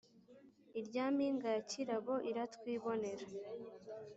Irya 0.79 1.05
mpinga 1.15 1.47
ya 1.55 1.61
Kirabo 1.69 2.15
iratwibonera, 2.29 3.25